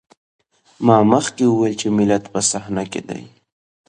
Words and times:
ما 0.85 0.97
مخکې 1.11 1.43
وويل 1.47 1.75
چې 1.81 1.87
ملت 1.97 2.23
په 2.33 2.39
صحنه 2.51 2.83
کې 2.91 3.01
دی. 3.09 3.23